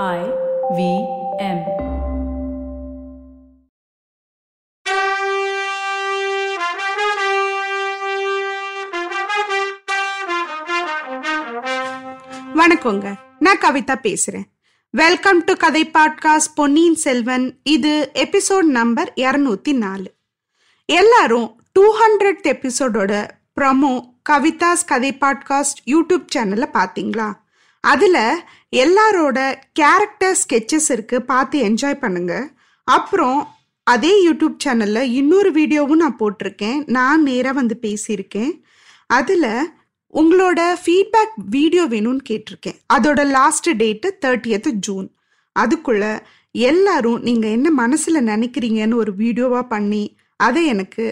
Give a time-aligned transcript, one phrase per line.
[0.00, 0.20] I
[0.76, 0.82] V
[1.38, 1.58] M.
[12.58, 13.14] வணக்கங்க.
[13.38, 14.44] நான் கவிதா பேசுறேன்.
[14.90, 17.58] வெல்கம் டு கதை பாட்காஸ்ட் பொன்னியின் செல்வன்.
[17.62, 20.14] இது எபிசோட் நம்பர் இரநூத்தி நாலு
[20.86, 23.28] எல்லாரும் டூ ஹண்ட்ரட் எபிசோடோட
[23.60, 24.00] ப்ரமோ
[24.30, 27.40] கவிதாஸ் கதை பாட்காஸ்ட் யூடியூப் சேனல்ல பாத்தீங்களா
[27.84, 28.42] அதில்
[28.82, 29.38] எல்லாரோட
[29.78, 32.34] கேரக்டர் ஸ்கெச்சஸ் இருக்குது பார்த்து என்ஜாய் பண்ணுங்க.
[32.88, 33.40] அப்புறம்
[33.86, 36.78] அதே யூடியூப் சேனலில் இன்னொரு வீடியோவும் நான் போட்டிருக்கேன்.
[36.96, 38.52] நான் நேராக வந்து பேசியிருக்கேன்.
[39.06, 39.50] அதில்
[40.20, 42.78] உங்களோட ஃபீட்பேக் வீடியோ வேணும்னு கேட்டிருக்கேன்.
[42.94, 45.08] அதோட லாஸ்ட் டேட்டு தேர்ட்டியத்து ஜூன்
[45.56, 46.04] அதுக்குள்ள
[46.50, 50.04] எல்லாரும் நீங்கள் என்ன மனசில் நினைக்கிறீங்கன்னு ஒரு வீடியோவாக பண்ணி
[50.36, 51.04] அதை எனக்கு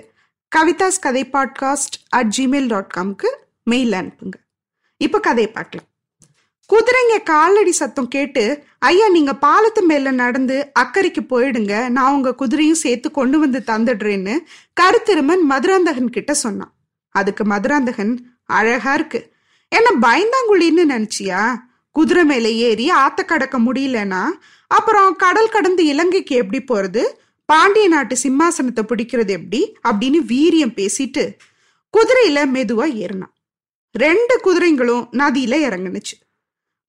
[0.56, 3.30] கவிதாஸ் கதை பாட்காஸ்ட் அட் ஜிமெயில் டாட் காம்க்கு
[3.64, 4.36] மெயில் அனுப்புங்க.
[4.96, 5.89] இப்போ கதையை பார்க்கலாம்.
[6.70, 11.88] குதிரைங்க காலடி சத்தம் கேட்டு ஐயா நீங்க பாலத்து மேல நடந்து அக்கறைக்கு போயிடுங்க.
[11.88, 14.38] நான் உங்க குதிரையும் சேர்த்து கொண்டு வந்து தந்துடுறேன்னு
[14.80, 16.72] கருத்திருமன் மதுராந்தகன் கிட்ட சொன்னான்.
[17.10, 19.32] அதுக்கு மதுராந்தகன் அழகா இருக்கு.
[19.68, 21.54] என்ன பயந்தாங்குழின்னு நினைச்சியா?
[21.90, 24.22] குதிரை மேல ஏறி ஆத்த கடக்க முடியலன்னா
[24.66, 27.02] அப்புறம் கடல் கடந்து இலங்கைக்கு எப்படி போறது?
[27.44, 29.76] பாண்டிய நாட்டு சிம்மாசனத்தை பிடிக்கிறது எப்படி?
[29.88, 31.34] அப்படின்னு வீரியம் பேசிட்டு
[31.94, 33.36] குதிரையில மெதுவா ஏறினான்.
[33.92, 36.19] ரெண்டு குதிரைங்களும் நதியில இறங்குனுச்சு.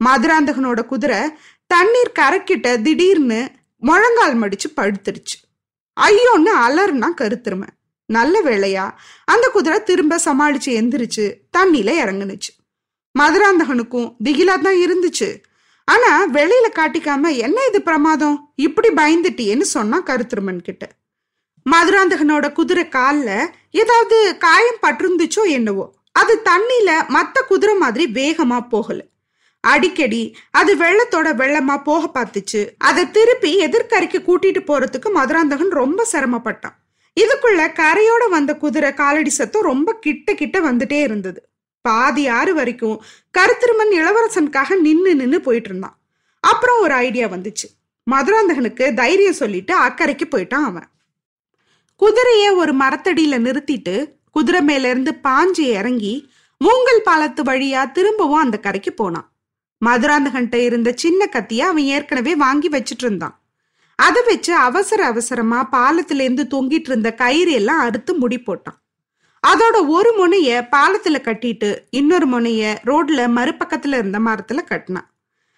[0.05, 1.19] மதுராந்தகனோட குதிரை
[1.67, 5.37] தண்ணீர் கரைக்கிட்ட திடீர்னு முழங்கால் மடிச்சு படுத்துருச்சு.
[6.01, 7.69] ஐயோன்னு அலர்னா கருத்துருமை.
[8.05, 8.85] நல்ல வேளையா
[9.25, 11.25] அந்த குதிரை திரும்ப சமாளிச்சு எந்திரிச்சு
[11.57, 12.51] தண்ணியில இறங்குனுச்சு.
[13.19, 15.29] மதுராந்தகனுக்கும் திகிலா தான் இருந்துச்சு.
[15.87, 18.53] ஆனா வெளியில காட்டிக்காம என்ன இது பிரமாதம்?
[18.55, 20.89] இப்படி பயந்துட்டியேன்னு சொன்னா கருத்துருமன் கிட்ட.
[21.65, 23.29] மதுராந்தகனோட குதிரை கால்ல
[23.71, 28.99] ஏதாவது காயம் பட்டிருந்துச்சோ என்னவோ அது தண்ணியில மத்த குதிரை மாதிரி வேகமா போகல.
[29.61, 32.69] அடிக்கடி அது வெள்ளத்தோட வெள்ளமா போக பார்த்துச்சு.
[32.77, 36.77] அதை திருப்பி எதிர்கரைக்கு கூட்டிட்டு போறதுக்கு மதுராந்தகன் ரொம்ப சிரமப்பட்டான்.
[37.21, 41.49] இதுக்குள்ள கரையோட வந்த குதிரை காலடி சத்தம் ரொம்ப கிட்ட கிட்ட வந்துட்டே இருந்தது.
[41.81, 43.03] பாதி ஆறு வரைக்கும்
[43.37, 45.99] கருத்திருமன் இளவரசனுக்காக நின்னு நின்னு போயிட்டு இருந்தான்.
[46.39, 47.67] அப்புறம் ஒரு ஐடியா வந்துச்சு.
[48.11, 50.89] மதுராந்தகனுக்கு தைரியம் சொல்லிட்டு அக்கறைக்கு போயிட்டான் அவன்.
[51.99, 58.93] குதிரைய ஒரு மரத்தடியில நிறுத்திட்டு குதிரை மேல இருந்து பாஞ்சு இறங்கி மூங்கல் பாலத்து வழியா திரும்பவும் அந்த கரைக்கு
[58.93, 59.30] போனான்.
[59.85, 63.35] மதுராந்தகன்ட்ட இருந்த சின்ன கத்திய அவன் ஏற்கனவே வாங்கி வச்சிட்டு இருந்தான்
[63.95, 68.77] அதை வச்சு அவசர அவசரமா பாலத்திலேருந்து தொங்கிட்டு இருந்த கயிறு எல்லாம் அறுத்து முடி போட்டான்.
[69.47, 75.07] அதோட ஒரு முனைய பாலத்துல கட்டிட்டு இன்னொரு முனைய ரோட்ல மறுபக்கத்துல இருந்த மரத்துல கட்டினான்.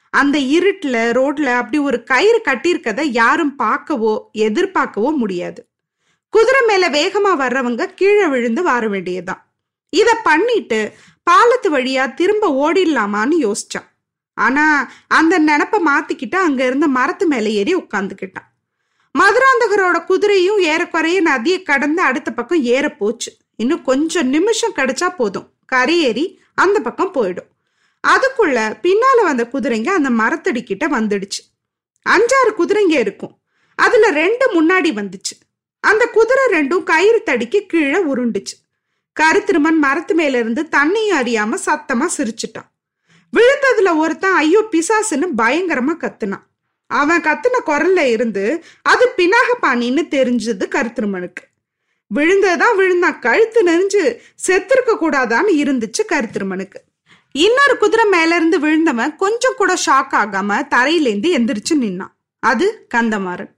[0.09, 5.67] அந்த இருட்டுல ரோட்ல அப்படி ஒரு கயிறு கட்டியிருக்கத யாரும் பார்க்கவோ எதிர்பார்க்கவோ முடியாது.
[6.29, 9.41] குதிரை மேல வேகமா வர்றவங்க கீழே விழுந்து வர வேண்டியதுதான்.
[9.89, 13.89] இத பண்ணிட்டு பாலத்து வழியா திரும்ப ஓடிடலாமான்னு யோசிச்சான்.
[14.33, 18.51] ஆனா அந்த நினப்ப மாத்திக்கிட்டு அங்க இருந்த மரத்து மேல ஏறி உட்காந்துக்கிட்டான்
[19.19, 25.51] மதுராந்தகரோட குதிரையும் ஏறக்குறைய நதியை கடந்து அடுத்த பக்கம் ஏற போச்சு இன்னும் கொஞ்சம் நிமிஷம் கிடைச்சா போதும்.
[25.73, 27.49] கரையேறி அந்த பக்கம் போயிடும்.
[28.07, 31.41] அதுக்குள்ள பின்னால வந்த குதிரைங்க அந்த மரத்தடி கிட்ட வந்துடுச்சு.
[32.09, 33.37] அஞ்சாறு குதிரைங்க இருக்கும்.
[33.75, 35.35] அதுல ரெண்டு முன்னாடி வந்துச்சு.
[35.79, 38.55] அந்த குதிரை ரெண்டும் கயிறு தடிக்கு கீழே உருண்டுச்சு.
[39.19, 42.69] கருத்திருமன் மரத்து மேல இருந்து தண்ணியும் அறியாம சத்தமா சிரிச்சிட்டான்.
[43.37, 46.45] விழுந்ததுல ஒருத்தன் ஐயோ பிசாசுன்னு பயங்கரமா கத்துனான்.
[46.87, 51.43] அவன் கத்துன குரல்ல இருந்து அது பினாகபாணின்னு தெரிஞ்சது கருத்திருமனுக்கு.
[52.15, 53.19] விழுந்ததான் விழுந்தான்.
[53.19, 54.03] கழுத்து நெறிஞ்சு
[54.47, 56.79] செத்திருக்க கூடாதான்னு இருந்துச்சு கருத்திருமனுக்கு.
[57.31, 62.13] இன்னொரு குதிரை மேல இருந்து விழுந்தவன் கொஞ்சம் கூட ஷாக் ஆகாம தரையிலேந்து எந்திரிச்சு நின்னான்.
[62.39, 63.51] அது கந்தமாறன்.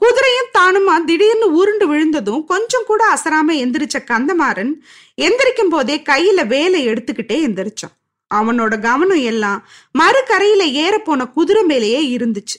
[0.00, 4.72] குதிரையும் தானுமா திடீர்னு உருண்டு விழுந்ததும் கொஞ்சம் கூட அசராம எந்திரிச்ச கந்தமாறன்
[5.16, 7.94] எந்திரிக்கும் போதே கையில வேலை எடுத்துக்கிட்டே எந்திரிச்சான்.
[8.34, 9.60] அவனோட கவனம் எல்லாம்
[9.98, 12.58] மறுக்கரையில ஏற போன குதிரை மேலேயே இருந்துச்சு.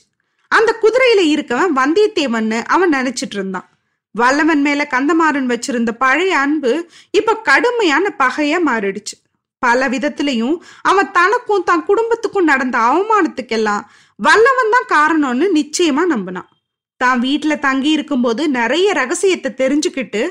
[0.52, 3.70] அந்த குதிரையில இருக்கவன் வந்தியத்தேவன்னு அவன் நினைச்சிட்டு இருந்தான்.
[4.12, 9.16] வல்லவன் மேல கந்தமாறன் வச்சிருந்த பழைய அன்பு இப்ப கடுமையான பகையா மாறிடுச்சு.
[9.60, 13.86] பல விதத்திலையும் அவன் தனக்கும் தன் குடும்பத்துக்கும் நடந்த அவமானத்துக்கெல்லாம்
[14.16, 16.50] வல்லவன் தான் காரணம்னு நிச்சயமா நம்பினான்.
[16.98, 20.22] தான் வீட்டுல தங்கி இருக்கும்போது நிறைய ரகசியத்தை தெரிஞ்சுக்கிட்டு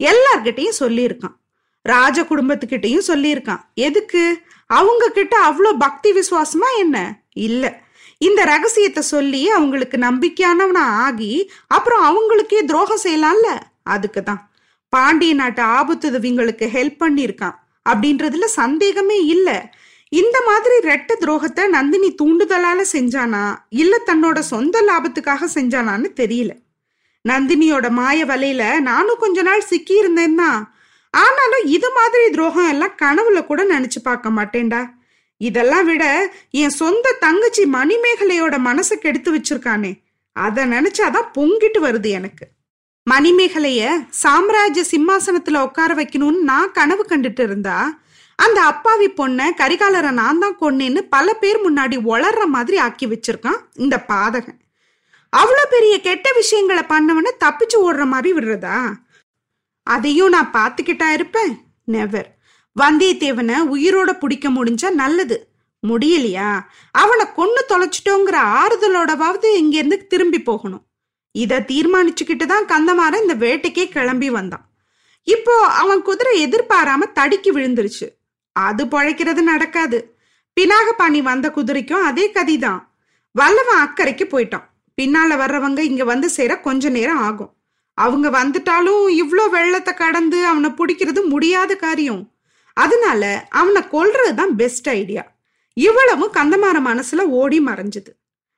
[0.00, 1.36] எல்லார்கிட்டையும் சொல்லியிருக்கான்.
[1.82, 3.62] ராஜ குடும்பத்துக்கிட்டையும் சொல்லியிருக்கான்.
[3.74, 4.22] எதுக்கு?
[4.72, 6.96] அவங்க கிட்ட அவ்வளோ பக்தி விசுவாசமா என்ன?
[7.46, 7.64] இல்ல.
[8.18, 11.32] இந்த ரகசியத்தை சொல்லி அவங்களுக்கு நம்பிக்கையானவனா ஆகி
[11.66, 13.48] அப்புறம் அவங்களுக்கே துரோகம் செய்யலாம்ல?
[13.84, 14.42] அதுக்கு தான்
[14.92, 19.58] பாண்டிய நாட்டு ஆபத்துதவிங்களுக்கு ஹெல்ப் பண்ணியிருக்கான் அப்படின்றதுல சந்தேகமே இல்லை.
[20.12, 23.44] இந்த மாதிரி ரெட்ட துரோகத்தை நந்தினி தூண்டுதலால செஞ்சானா?
[23.82, 26.52] இல்ல தன்னோட சொந்த லாபத்துக்காக செஞ்சானான்னு தெரியல.
[27.24, 30.50] நந்தினியோட மாய வலையில நானும் கொஞ்ச நாள் சிக்கி இருந்தேன்னா
[31.14, 34.82] ஆனாலும் இது மாதிரி துரோகம் எல்லாம் கனவுல கூட நினைச்சு பார்க்க மாட்டேன்டா.
[35.36, 36.04] இதெல்லாம் விட
[36.50, 39.92] என் சொந்த தங்கச்சி மணிமேகலையோட மனசை கெடுத்து வச்சிருக்கானே.
[40.36, 42.46] அதை நினைச்சாதான் பொங்கிட்டு வருது எனக்கு.
[43.10, 47.76] மணிமேகலைய சாம்ராஜ்ய சிம்மாசனத்துல உட்கார வைக்கணும்னு நான் கனவு கண்டுட்டு இருந்தா
[48.38, 54.04] அந்த அப்பாவி பொண்ண கரிகாலரை நான் தான் கொன்னேன்னு பல பேர் முன்னாடி ஒளர்ற மாதிரி ஆக்கி வச்சிருக்கான் இந்த
[54.08, 54.58] பாதகன்.
[55.32, 58.78] அவ்வளோ பெரிய கெட்ட விஷயங்களை பண்ணவன தப்பிச்சு ஓடுற மாதிரி விடுறதா?
[59.82, 61.60] அதையும் நான் பார்த்துக்கிட்டா இருப்பேன்.
[61.84, 62.36] நெவர்
[62.80, 65.50] வந்தியத்தேவனை உயிரோட பிடிக்க முடிஞ்சா நல்லது.
[65.86, 66.60] முடியலையா?
[66.90, 70.86] அவனை கொன்னு தொலைச்சிட்டோங்கிற ஆறுதலோடவாவது இங்கேருந்து திரும்பி போகணும்.
[71.32, 74.70] இதை தீர்மானிச்சுக்கிட்டு தான் கந்தமாறன் இந்த வேட்டைக்கே கிளம்பி வந்தான்.
[75.22, 78.08] இப்போ அவன் குதிரை எதிர்பாராம தடுக்கி விழுந்துருச்சு.
[78.52, 80.16] அது பழைக்கிறது நடக்காது.
[80.60, 82.80] பினாகபாணி வந்த குதிரைக்கும் அதே கதிதான்.
[83.32, 84.68] வல்லவன் அக்கறைக்கு போயிட்டான்.
[85.02, 87.52] பின்னால வர்றவங்க இங்க வந்து சேர கொஞ்ச நேரம் ஆகும்.
[87.98, 92.22] அவங்க வந்துட்டாலும் இவ்வளோ வெள்ளத்தை கடந்து அவனை பிடிக்கிறது முடியாத காரியம்.
[92.76, 93.22] அதனால
[93.60, 95.24] அவனை கொல்றது தான் பெஸ்ட் ஐடியா
[95.76, 98.10] இவ்வளவும் கந்தமார மனசுல ஓடி மறைஞ்சது.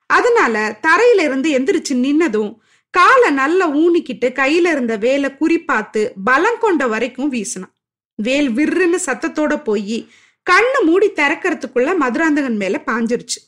[0.06, 0.54] அதனால
[0.86, 2.52] தரையில இருந்து எந்திரிச்சு நின்னதும்
[2.94, 7.72] காலை நல்லா ஊனிக்கிட்டு கையில இருந்த வேலை குறிப்பாத்து பலம் கொண்ட வரைக்கும் வீசினான்.
[8.18, 9.96] வேல் விர்ருன்னு சத்தத்தோட போய்
[10.50, 13.40] கண்ணு மூடி திறக்கிறதுக்குள்ள மதுராந்தகன் மேல பாஞ்சிருச்சு.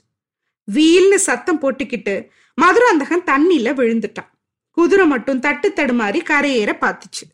[0.69, 2.15] வீல்னு சத்தம் போட்டுக்கிட்டு
[2.59, 4.31] மதுராந்தகன் தண்ணியில விழுந்துட்டான்.
[4.77, 7.25] குதிரை மட்டும் தட்டு தடுமாறி கரையேற பார்த்துச்சு.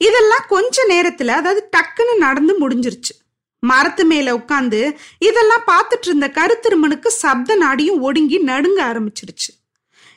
[0.00, 3.14] இதெல்லாம் கொஞ்ச நேரத்துல அதாவது டக்குன்னு நடந்து முடிஞ்சிருச்சு.
[3.62, 4.80] மரத்து மேல உட்காந்து
[5.18, 9.50] இதெல்லாம் பார்த்துட்டு இருந்த கருத்திருமனுக்கு சப்த நாடியும் ஒடுங்கி நடுங்க ஆரம்பிச்சிருச்சு.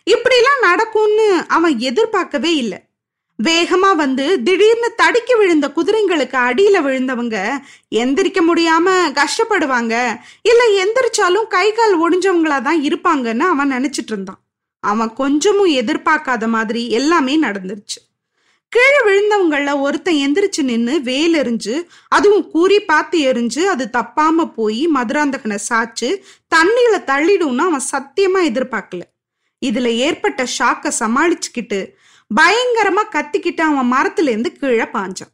[0.07, 2.79] இப்படிலாம் நடக்கும்னு அவன் எதிர்பார்க்கவே இல்லை.
[3.39, 7.37] வேகமா வந்து திடீர்னு தடுக்கி விழுந்த குதிரைங்களுக்கு அடியில விழுந்தவங்க
[8.01, 9.93] எந்திரிக்க முடியாம கஷ்டப்படுவாங்க
[10.49, 14.41] இல்ல எந்திரிச்சாலும் கை கால் ஒடிஞ்சவங்களா தான் இருப்பாங்கன்னு அவன் நினைச்சிட்டு இருந்தான்.
[14.87, 17.99] அவன் கொஞ்சமும் எதிர்பார்க்காத மாதிரி எல்லாமே நடந்துருச்சு.
[18.73, 21.75] கீழே விழுந்தவங்கள ஒருத்தன் எந்திரிச்சு நின்று வேல் எறிஞ்சு
[22.07, 26.09] அதுவும் கூறி பார்த்து எரிஞ்சு அது தப்பாம போய் மதுராந்தகனை சாச்சு
[26.55, 29.03] தண்ணியில தள்ளிடும்னு அவன் சத்தியமா எதிர்பார்க்கல.
[29.65, 31.79] இதுல ஏற்பட்ட ஷாக்க சமாளிச்சுக்கிட்டு
[32.31, 35.33] பயங்கரமா கத்திக்கிட்டு அவன் மரத்துல இருந்து கீழே பாஞ்சான்.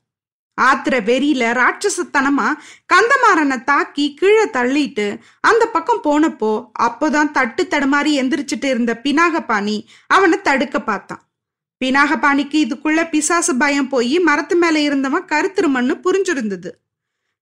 [0.62, 2.48] ஆத்திர வெறியில ராட்சசத்தனமா
[2.94, 6.52] கந்தமாறனை தாக்கி கீழே தள்ளிட்டு அந்த பக்கம் போனப்போ
[6.82, 9.78] அப்போதான் தட்டு தடுமாறி எந்திரிச்சிட்டு இருந்த பினாகபாணி
[10.08, 11.24] அவனை தடுக்க பார்த்தான்.
[11.82, 16.72] பினாகபாணிக்கு இதுக்குள்ள பிசாசு பயம் போய் மரத்து மேல இருந்தவன் கருத்திருமன்னு புரிஞ்சிருந்தது.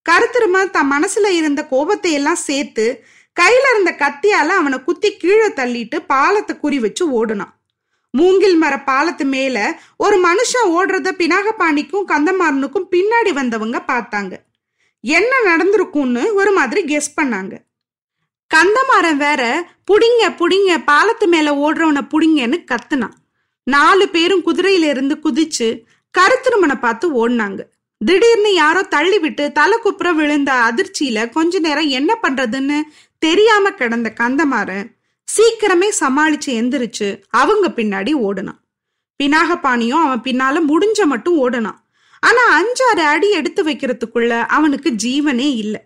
[0.05, 2.85] கருத்திருமன் தன் மனசுல இருந்த கோபத்தை எல்லாம் சேர்த்து
[3.39, 7.53] கையில இருந்த கத்தியால அவனை குத்தி கீழே தள்ளிட்டு பாலத்தை குறி வச்சு ஓடுனான்.
[8.13, 9.57] மூங்கில் மர பாலத்து மேல
[9.97, 14.33] ஒரு மனுஷன் ஓடுறத பினாகபாணிக்கும் கந்தமாறனுக்கும் பின்னாடி வந்தவங்க பார்த்தாங்க.
[15.03, 17.53] என்ன நடந்திருக்கும்னு ஒரு மாதிரி கெஸ் பண்ணாங்க.
[18.51, 19.41] கந்தமாறன் வேற
[19.91, 23.15] புடிங்க புடிங்க பாலத்து மேல ஓடுறவனை புடிங்கன்னு கத்துனான்.
[23.63, 25.67] நாலு பேரும் குதிரையில இருந்து குதிச்சு
[26.15, 27.61] கருத்திருமனை பார்த்து ஓடினாங்க.
[28.01, 32.77] திடீர்னு யாரோ தள்ளி விட்டு தலை குப்புற விழுந்த அதிர்ச்சியில கொஞ்ச நேரம் என்ன பண்றதுன்னு
[33.19, 34.87] தெரியாம கிடந்த கந்தமாறன்
[35.25, 38.59] சீக்கிரமே சமாளிச்சு எந்திரிச்சு அவங்க பின்னாடி ஓடுனான்.
[39.23, 41.79] பினாகபாணியும் அவன் பின்னால முடிஞ்ச மட்டும் ஓடுனான்.
[42.19, 45.81] ஆனா அஞ்சாறு அடி எடுத்து வைக்கிறதுக்குள்ள அவனுக்கு ஜீவனே இல்லை.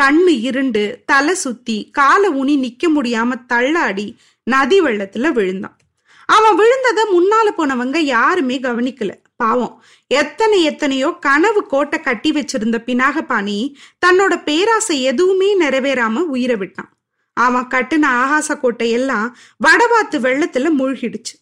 [0.00, 5.78] கண்ணு இருண்டு தலை சுத்தி காலை ஊனி நிக்க முடியாம தள்ளாடி நதி வெள்ளத்துல விழுந்தான்.
[6.26, 9.10] அவன் விழுந்தத முன்னால போனவங்க யாருமே கவனிக்கல.
[9.36, 13.74] பாவம் எத்தனை எத்தனையோ கனவு கோட்டை கட்டி வச்சிருந்த பினாகபாணி
[14.06, 16.93] தன்னோட பேராசை எதுவுமே நிறைவேறாம உயிரை விட்டான்.
[17.34, 19.36] அவன் கட்டுன ஆகாச கோட்டை எல்லாம்
[19.66, 21.34] வடவாத்து வெள்ளத்துல மூழ்கிடுச்சு.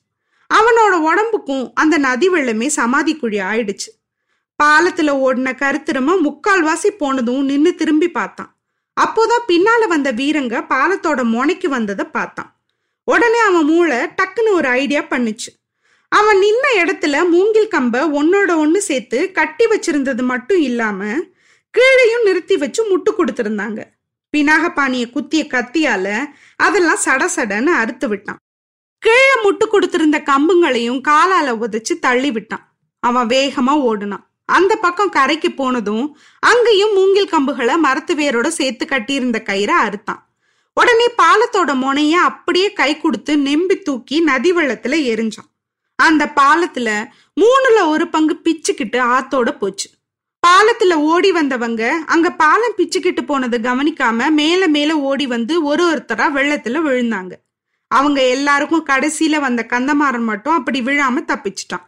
[0.55, 3.91] அவனோட உடம்புக்கும் அந்த நதி வெள்ளமே சமாதி குழி ஆயிடுச்சு.
[4.63, 8.57] பாலத்துல ஓடின கருத்திரம முக்கால்வாசி போனதும் நின்னு திரும்பி பார்த்தான்.
[9.01, 12.61] அப்போதான் பின்னால வந்த வீரங்க பாலத்தோட முனைக்கு வந்ததை பார்த்தான்.
[13.05, 15.51] உடனே அவன் மூளை டக்குன்னு ஒரு ஐடியா பண்ணுச்சு.
[16.09, 21.05] அவன் நின்ன இடத்துல மூங்கில் கம்ப ஒன்னோட ஒன்று சேர்த்து கட்டி வச்சிருந்தது மட்டும் இல்லாம
[21.75, 23.85] கீழையும் நிறுத்தி வச்சு முட்டு கொடுத்துருந்தாங்க.
[24.37, 26.25] பினாகபாணிய குத்திய கத்தியால
[26.57, 28.37] அதெல்லாம் சடசடன்னு அறுத்து விட்டான்.
[28.99, 32.73] கீழே முட்டு கொடுத்திருந்த கம்புங்களையும் காலால உதைச்சு தள்ளி விட்டான்.
[33.01, 34.25] அவன் வேகமா ஓடுனான்.
[34.45, 40.23] அந்த பக்கம் கரைக்கு போனதும் அங்கேயும் மூங்கில் கம்புகளை மரத்து வேரோட சேர்த்து கட்டியிருந்த கயிறை அறுத்தான்.
[40.75, 45.51] உடனே பாலத்தோட முனைய அப்படியே கை கொடுத்து நெம்பி தூக்கி நதி வெள்ளத்துல எரிஞ்சான்.
[45.97, 47.09] அந்த பாலத்துல
[47.41, 49.91] மூணுல ஒரு பங்கு பிச்சுக்கிட்டு ஆத்தோட போச்சு.
[50.47, 56.81] பாலத்துல ஓடி வந்தவங்க அங்க பாலம் பிச்சுக்கிட்டு போனதை கவனிக்காம மேல மேல ஓடி வந்து ஒரு ஒருத்தரா வெள்ளத்துல
[56.87, 57.33] விழுந்தாங்க.
[57.89, 61.85] அவங்க எல்லாருக்கும் கடைசியில வந்த கந்தமாறன் மட்டும் அப்படி விழாம தப்பிச்சிட்டான்.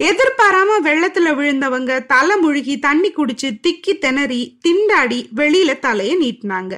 [0.00, 6.74] எதிர்பாராம வெள்ளத்துல விழுந்தவங்க தலை முழுகி தண்ணி குடிச்சு திக்கி திணறி திண்டாடி வெளியில தலைய நீட்டினாங்க.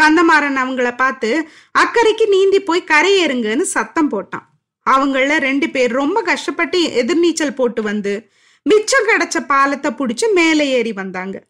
[0.00, 4.46] கந்தமாறன் அவங்கள பார்த்து அக்கறைக்கு நீந்தி போய் கரையேறுங்கன்னு சத்தம் போட்டான்.
[4.90, 8.14] அவங்கள ரெண்டு பேர் ரொம்ப கஷ்டப்பட்டு எதிர்நீச்சல் போட்டு வந்து
[8.62, 11.42] மிச்சம் கிடைச்ச பாலத்தை பிடிச்சி மேலே ஏறி வந்தாங்க.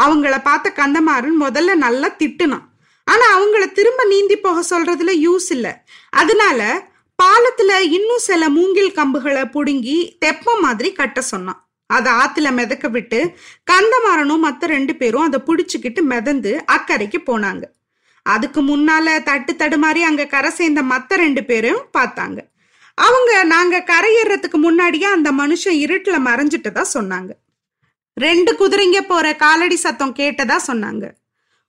[0.00, 2.66] அவங்கள பார்த்த கந்தமாறன் முதல்ல நல்லா திட்டுனான்.
[3.04, 5.84] ஆனா அவங்கள திரும்ப நீந்தி போக சொல்றதுல யூஸ் இல்ல.
[6.10, 6.90] அதனால
[7.22, 11.68] பாலத்துல இன்னும் சில மூங்கில் கம்புகளை புடுங்கி தெப்பம் மாதிரி கட்ட சொன்னான்.
[11.86, 13.34] அதை ஆத்துல மிதக்க விட்டு
[13.70, 17.62] கந்தமாறனும் மற்ற ரெண்டு பேரும் அதை பிடிச்சுக்கிட்டு மிதந்து அக்கறைக்கு போனாங்க.
[18.22, 22.38] அதுக்கு முன்னால தட்டு தடுமாறி அங்க கரை சேர்ந்த மத்த ரெண்டு பேரும் பார்த்தாங்க.
[23.06, 27.30] அவங்க நாங்க கரையேறதுக்கு முன்னாடியே அந்த மனுஷன் இருட்டுல மறைஞ்சிட்டதா சொன்னாங்க.
[28.16, 31.04] ரெண்டு குதிரைங்க போற காலடி சத்தம் கேட்டதா சொன்னாங்க.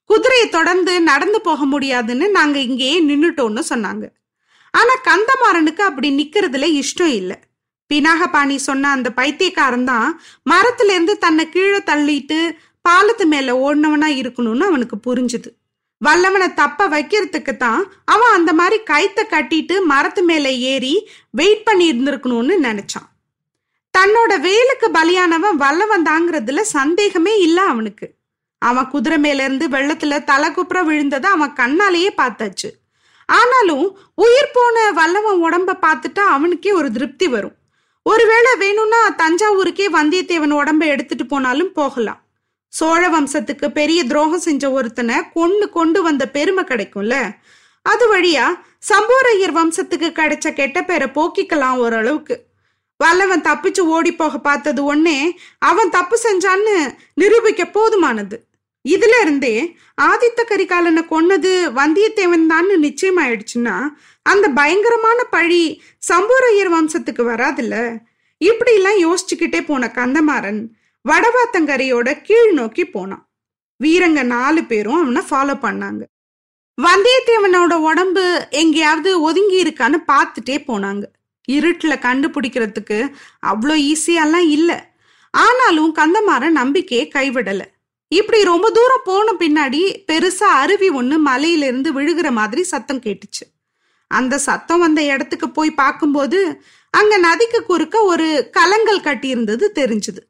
[0.10, 4.06] குதிரையை தொடர்ந்து நடந்து போக முடியாதுன்னு நாங்க இங்கேயே நின்னுட்டோம்னு சொன்னாங்க.
[4.74, 7.38] ஆனா கந்தமாறனுக்கு அப்படி நிக்கிறதுல இஷ்டம் இல்லை.
[7.90, 10.22] பினாகபாணி சொன்ன அந்த பைத்தியக்காரன் தான்
[10.52, 12.40] மரத்துல இருந்து தன்னை கீழே தள்ளிட்டு
[12.86, 15.50] பாலத்து மேல ஓடினவனா இருக்கணும்னு அவனுக்கு புரிஞ்சுது.
[16.06, 22.56] வல்லவனை தப்ப வைக்கிறதுக்கு தான் அவன் அந்த மாதிரி கைத்த கட்டிட்டு மரத்து மேல ஏறி வெயிட் பண்ணி இருந்திருக்கணும்னு
[22.64, 23.10] நினைச்சான்.
[23.98, 28.14] தன்னோட வேலுக்கு பலியானவன் வல்லவன் தாங்கிறதுல சந்தேகமே இல்ல அவனுக்கு.
[28.58, 32.70] அவன் குதிரை மேல இருந்து வெள்ளத்துல தலை குப்புற விழுந்ததை அவன் கண்ணாலேயே பார்த்தாச்சு.
[33.26, 37.56] ஆனாலும் உயிர் போன வல்லவன் உடம்ப பார்த்துட்டா அவனுக்கே ஒரு திருப்தி வரும்.
[38.04, 42.23] ஒருவேளை வேணும்னா தஞ்சாவூருக்கே வந்தியத்தேவன் உடம்ப எடுத்துட்டு போனாலும் போகலாம்.
[42.78, 47.16] சோழ வம்சத்துக்கு பெரிய துரோகம் செஞ்ச ஒருத்தனை கொண்டு கொண்டு வந்த பெருமை கிடைக்கும்ல.
[47.86, 48.46] அது வழியா
[48.90, 52.36] சம்போரையர் வம்சத்துக்கு கிடைச்ச கெட்ட பேரை போக்கிக்கலாம் ஓரளவுக்கு.
[53.00, 55.20] வல்லவன் தப்பிச்சு ஓடி போக பார்த்தது ஒன்னே
[55.70, 56.76] அவன் தப்பு செஞ்சான்னு
[57.22, 58.38] நிரூபிக்க போதுமானது.
[58.86, 59.56] இதுல இருந்தே
[60.02, 63.76] ஆதித்த கரிகாலனை கொன்னது வந்தியத்தேவன் தான் நிச்சயமாயிடுச்சுன்னா
[64.26, 65.64] அந்த பயங்கரமான பழி
[66.10, 67.76] சம்போரையர் வம்சத்துக்கு வராதுல்ல.
[68.42, 70.62] இப்படி எல்லாம் யோசிச்சுக்கிட்டே போன கந்தமாறன்
[71.10, 73.24] வடவாத்தங்கரையோட கீழ் நோக்கி போனான்.
[73.80, 76.04] வீரங்க நாலு பேரும் அவனை ஃபாலோ பண்ணாங்க.
[76.78, 81.04] வந்தியத்தேவனோட உடம்பு எங்கேயாவது ஒதுங்கி இருக்கான்னு பார்த்துட்டே போனாங்க.
[81.48, 82.98] இருட்டில் கண்டுபிடிக்கிறதுக்கு
[83.52, 84.78] அவ்வளோ ஈஸியெல்லாம் இல்லை.
[85.30, 87.68] ஆனாலும் கந்தமார நம்பிக்கையை கைவிடலை.
[88.08, 89.82] இப்படி ரொம்ப தூரம் போன பின்னாடி
[90.12, 93.46] பெருசா அருவி ஒன்று மலையிலிருந்து விழுகிற மாதிரி சத்தம் கேட்டுச்சு.
[94.08, 96.40] அந்த சத்தம் வந்த இடத்துக்கு போய் பார்க்கும்போது
[96.90, 100.22] அங்க நதிக்கு குறுக்க ஒரு கலங்கள் கட்டியிருந்தது தெரிஞ்சுது.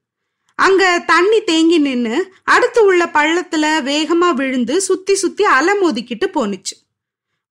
[0.56, 6.76] அங்க தண்ணி தேங்கி நின்னு அடுத்து உள்ள பள்ளத்துல வேகமா விழுந்து சுத்தி சுத்தி அலை மோதிக்கிட்டு போனுச்சு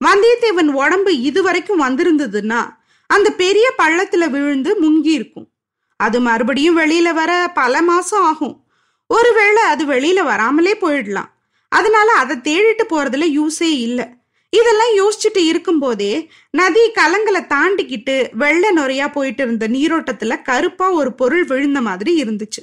[0.05, 5.49] வந்தியத்தேவன் உடம்பு இதுவரைக்கும் வந்திருந்ததுன்னா அந்த பெரிய பள்ளத்துல விழுந்து முங்கி இருக்கும்.
[5.97, 8.65] அது மறுபடியும் வெளியில வர பல மாசம் ஆகும்.
[9.07, 11.31] ஒருவேளை அது வெளியில வராமலே போயிடலாம்.
[11.69, 14.05] அதனால அதை தேடிட்டு போறதுல யூஸே இல்லை.
[14.51, 21.81] இதெல்லாம் யோசிச்சுட்டு இருக்கும்போதே நதி கலங்களை தாண்டிக்கிட்டு வெள்ள நுறையா போயிட்டு இருந்த நீரோட்டத்துல கருப்பா ஒரு பொருள் விழுந்த
[21.81, 22.63] மாதிரி இருந்துச்சு.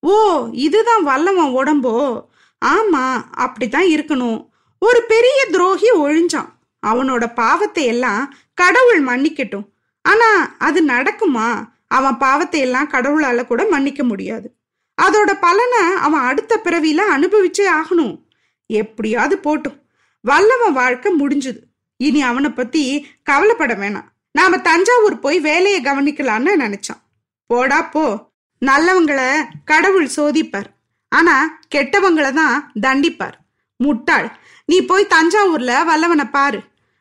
[0.00, 2.24] ஓ இதுதான் வல்லவன் உடம்போ?
[2.64, 4.48] ஆமா அப்படித்தான் இருக்கணும்.
[4.78, 6.48] ஒரு பெரிய துரோகி ஒழிஞ்சான்.
[6.86, 9.68] அவனோட பாவத்தை எல்லாம் கடவுள் மன்னிக்கட்டும்.
[10.02, 11.68] ஆனா அது நடக்குமா?
[11.86, 14.54] அவன் பாவத்தை எல்லாம் கடவுளால கூட மன்னிக்க முடியாது.
[15.02, 18.22] அதோட பலனை அவன் அடுத்த பிறவியில அனுபவிச்சே ஆகணும்.
[18.66, 19.80] எப்படியாவது போட்டும்.
[20.20, 21.58] வல்லவன் வாழ்க்கை முடிஞ்சுது.
[21.96, 24.08] இனி அவனை பத்தி கவலைப்பட வேணாம்.
[24.32, 27.00] நாம தஞ்சாவூர் போய் வேலையை கவனிக்கலான்னு நினைச்சான்.
[27.46, 28.27] போடா போ.
[28.60, 29.30] நல்லவங்களை
[29.64, 30.68] கடவுள் சோதிப்பார்.
[31.08, 31.34] ஆனா
[31.74, 33.36] கெட்டவங்களை தான் தண்டிப்பார்.
[33.76, 34.28] முட்டாள்
[34.64, 36.60] நீ போய் தஞ்சாவூர்ல வல்லவனை பாரு.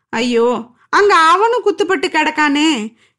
[0.10, 0.48] ஐயோ
[0.90, 2.70] அங்க அவனும் குத்துப்பட்டு கிடக்கானே.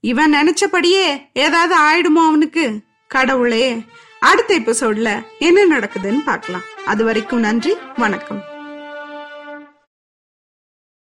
[0.01, 2.67] இவன் நினைச்சபடியே ஏதாவது ஆயிடுமோ அவனுக்கு?
[3.07, 3.67] கடவுளே
[4.21, 6.65] அடுத்த எபிசோட்ல என்ன நடக்குதுன்னு பார்க்கலாம்.
[6.85, 8.41] அது வரைக்கும் நன்றி வணக்கம்.